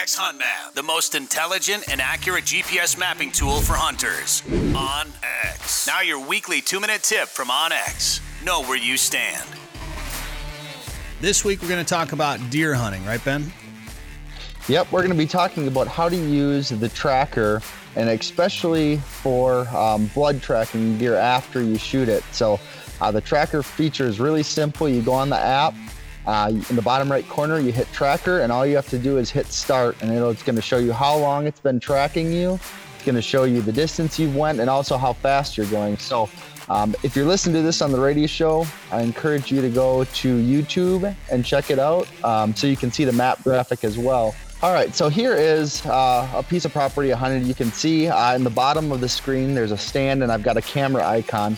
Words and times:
onX 0.00 0.16
Hunt 0.16 0.38
Map, 0.38 0.72
the 0.74 0.82
most 0.82 1.14
intelligent 1.14 1.90
and 1.90 2.00
accurate 2.00 2.44
GPS 2.44 2.98
mapping 2.98 3.30
tool 3.30 3.60
for 3.60 3.74
hunters. 3.74 4.42
OnX. 4.48 5.86
Now 5.86 6.00
your 6.00 6.24
weekly 6.26 6.62
two-minute 6.62 7.02
tip 7.02 7.28
from 7.28 7.48
OnX. 7.48 8.20
Know 8.42 8.62
where 8.62 8.78
you 8.78 8.96
stand. 8.96 9.46
This 11.20 11.44
week 11.44 11.60
we're 11.60 11.68
going 11.68 11.84
to 11.84 11.88
talk 11.88 12.12
about 12.12 12.38
deer 12.50 12.72
hunting, 12.72 13.04
right, 13.04 13.22
Ben? 13.24 13.52
Yep, 14.68 14.90
we're 14.90 15.00
going 15.00 15.10
to 15.10 15.18
be 15.18 15.26
talking 15.26 15.68
about 15.68 15.86
how 15.86 16.08
to 16.08 16.16
use 16.16 16.70
the 16.70 16.88
tracker 16.88 17.60
and 17.96 18.08
especially 18.08 18.96
for 18.98 19.68
um, 19.68 20.06
blood 20.14 20.40
tracking 20.40 20.96
deer 20.96 21.16
after 21.16 21.62
you 21.62 21.76
shoot 21.76 22.08
it. 22.08 22.22
So 22.32 22.58
uh, 23.02 23.10
the 23.10 23.20
tracker 23.20 23.62
feature 23.62 24.06
is 24.06 24.18
really 24.18 24.44
simple. 24.44 24.88
You 24.88 25.02
go 25.02 25.12
on 25.12 25.28
the 25.28 25.38
app, 25.38 25.74
uh, 26.26 26.50
in 26.50 26.76
the 26.76 26.82
bottom 26.82 27.10
right 27.10 27.26
corner, 27.28 27.58
you 27.58 27.72
hit 27.72 27.90
tracker, 27.92 28.40
and 28.40 28.52
all 28.52 28.66
you 28.66 28.76
have 28.76 28.88
to 28.90 28.98
do 28.98 29.18
is 29.18 29.30
hit 29.30 29.46
start, 29.46 30.00
and 30.02 30.12
it's 30.12 30.42
going 30.42 30.56
to 30.56 30.62
show 30.62 30.78
you 30.78 30.92
how 30.92 31.16
long 31.16 31.46
it's 31.46 31.60
been 31.60 31.80
tracking 31.80 32.32
you. 32.32 32.58
It's 32.94 33.04
going 33.04 33.14
to 33.14 33.22
show 33.22 33.44
you 33.44 33.62
the 33.62 33.72
distance 33.72 34.18
you've 34.18 34.36
went 34.36 34.60
and 34.60 34.68
also 34.68 34.98
how 34.98 35.14
fast 35.14 35.56
you're 35.56 35.66
going. 35.66 35.96
So 35.96 36.28
um, 36.68 36.94
if 37.02 37.16
you're 37.16 37.24
listening 37.24 37.56
to 37.56 37.62
this 37.62 37.80
on 37.82 37.92
the 37.92 37.98
radio 37.98 38.26
show, 38.26 38.66
I 38.92 39.00
encourage 39.00 39.50
you 39.50 39.60
to 39.62 39.70
go 39.70 40.04
to 40.04 40.38
YouTube 40.38 41.14
and 41.30 41.44
check 41.44 41.70
it 41.70 41.78
out 41.78 42.06
um, 42.22 42.54
so 42.54 42.66
you 42.66 42.76
can 42.76 42.92
see 42.92 43.04
the 43.04 43.12
map 43.12 43.42
graphic 43.42 43.84
as 43.84 43.98
well. 43.98 44.34
All 44.62 44.74
right, 44.74 44.94
so 44.94 45.08
here 45.08 45.34
is 45.34 45.84
uh, 45.86 46.30
a 46.34 46.42
piece 46.42 46.66
of 46.66 46.72
property 46.72 47.12
I 47.12 47.16
hunted. 47.16 47.44
You 47.44 47.54
can 47.54 47.72
see 47.72 48.08
uh, 48.08 48.34
in 48.36 48.44
the 48.44 48.50
bottom 48.50 48.92
of 48.92 49.00
the 49.00 49.08
screen, 49.08 49.54
there's 49.54 49.72
a 49.72 49.78
stand 49.78 50.22
and 50.22 50.30
I've 50.30 50.42
got 50.42 50.58
a 50.58 50.62
camera 50.62 51.04
icon. 51.08 51.56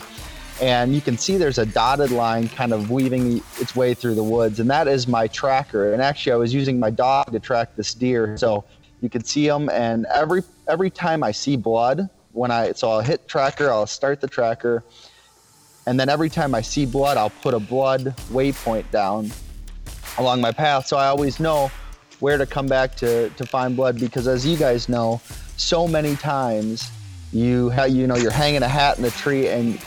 And 0.63 0.95
you 0.95 1.01
can 1.01 1.17
see 1.17 1.35
there's 1.35 1.57
a 1.57 1.65
dotted 1.65 2.11
line 2.11 2.47
kind 2.47 2.71
of 2.71 2.89
weaving 2.89 3.41
its 3.59 3.75
way 3.75 3.93
through 3.93 4.15
the 4.15 4.23
woods. 4.23 4.59
And 4.59 4.69
that 4.69 4.87
is 4.87 5.07
my 5.07 5.27
tracker. 5.27 5.91
And 5.91 6.01
actually, 6.01 6.31
I 6.31 6.37
was 6.37 6.53
using 6.53 6.79
my 6.79 6.89
dog 6.89 7.31
to 7.33 7.39
track 7.39 7.75
this 7.75 7.93
deer. 7.93 8.37
So 8.37 8.63
you 9.01 9.09
can 9.09 9.23
see 9.23 9.45
them. 9.47 9.69
And 9.69 10.05
every, 10.05 10.41
every 10.67 10.89
time 10.89 11.21
I 11.21 11.31
see 11.31 11.57
blood, 11.57 12.09
when 12.33 12.51
I 12.51 12.73
so 12.73 12.89
I'll 12.89 13.01
hit 13.01 13.27
tracker, 13.27 13.71
I'll 13.71 13.87
start 13.87 14.19
the 14.19 14.27
tracker, 14.27 14.83
and 15.85 15.99
then 15.99 16.09
every 16.09 16.29
time 16.29 16.53
I 16.53 16.61
see 16.61 16.85
blood, 16.85 17.17
I'll 17.17 17.29
put 17.29 17.53
a 17.53 17.59
blood 17.59 18.15
waypoint 18.31 18.89
down 18.91 19.31
along 20.17 20.41
my 20.41 20.51
path, 20.51 20.87
so 20.87 20.97
I 20.97 21.07
always 21.07 21.39
know 21.39 21.71
where 22.19 22.37
to 22.37 22.45
come 22.45 22.67
back 22.67 22.95
to 22.97 23.29
to 23.29 23.45
find 23.45 23.75
blood. 23.75 23.99
Because 23.99 24.27
as 24.27 24.45
you 24.45 24.57
guys 24.57 24.89
know, 24.89 25.21
so 25.57 25.87
many 25.87 26.15
times 26.15 26.91
you 27.31 27.71
you 27.87 28.07
know 28.07 28.17
you're 28.17 28.31
hanging 28.31 28.63
a 28.63 28.67
hat 28.67 28.97
in 28.97 29.03
the 29.03 29.11
tree 29.11 29.47
and 29.47 29.79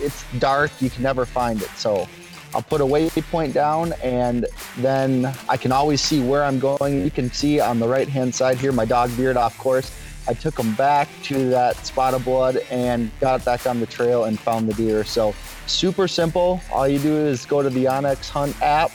it's 0.00 0.24
dark, 0.38 0.70
you 0.80 0.90
can 0.90 1.02
never 1.02 1.24
find 1.24 1.60
it. 1.62 1.70
So 1.70 2.08
I'll 2.54 2.62
put 2.62 2.80
a 2.80 2.84
waypoint 2.84 3.52
down 3.52 3.92
and 4.02 4.46
then 4.78 5.32
I 5.48 5.56
can 5.56 5.72
always 5.72 6.00
see 6.00 6.22
where 6.22 6.44
I'm 6.44 6.58
going. 6.58 7.02
You 7.02 7.10
can 7.10 7.30
see 7.30 7.60
on 7.60 7.78
the 7.78 7.88
right 7.88 8.08
hand 8.08 8.34
side 8.34 8.58
here 8.58 8.72
my 8.72 8.84
dog 8.84 9.10
veered 9.10 9.36
off 9.36 9.56
course 9.58 9.90
I 10.28 10.34
took 10.34 10.58
him 10.58 10.74
back 10.74 11.08
to 11.24 11.50
that 11.50 11.76
spot 11.86 12.14
of 12.14 12.24
blood 12.24 12.56
and 12.70 13.10
got 13.20 13.44
back 13.44 13.66
on 13.66 13.78
the 13.78 13.86
trail 13.86 14.24
and 14.24 14.38
found 14.38 14.68
the 14.68 14.74
deer. 14.74 15.04
So 15.04 15.34
super 15.66 16.08
simple. 16.08 16.60
All 16.72 16.88
you 16.88 16.98
do 16.98 17.14
is 17.14 17.46
go 17.46 17.62
to 17.62 17.70
the 17.70 17.84
onX 17.84 18.28
Hunt 18.28 18.60
app, 18.60 18.90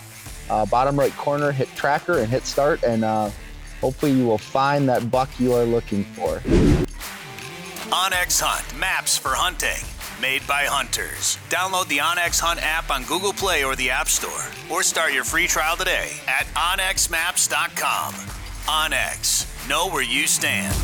uh, 0.49 0.65
bottom 0.65 0.99
right 0.99 1.15
corner, 1.15 1.51
hit 1.51 1.69
tracker 1.75 2.17
and 2.19 2.29
hit 2.29 2.45
start, 2.45 2.83
and 2.83 3.05
uh, 3.05 3.29
hopefully 3.79 4.11
you 4.11 4.25
will 4.25 4.37
find 4.37 4.89
that 4.89 5.09
buck 5.09 5.29
you 5.39 5.53
are 5.53 5.63
looking 5.63 6.03
for. 6.03 6.39
onX 7.91 8.41
Hunt 8.41 8.77
maps 8.77 9.17
for 9.17 9.29
hunting. 9.29 10.00
Made 10.21 10.45
by 10.45 10.65
hunters. 10.65 11.39
Download 11.49 11.87
the 11.87 11.97
onX 11.97 12.39
Hunt 12.39 12.61
app 12.61 12.91
on 12.91 13.03
Google 13.05 13.33
Play 13.33 13.63
or 13.63 13.75
the 13.75 13.89
App 13.89 14.07
Store, 14.07 14.45
or 14.69 14.83
start 14.83 15.13
your 15.13 15.23
free 15.23 15.47
trial 15.47 15.75
today 15.75 16.11
at 16.27 16.45
onxmaps.com. 16.53 18.13
onX, 18.13 19.67
know 19.67 19.89
where 19.89 20.03
you 20.03 20.27
stand. 20.27 20.75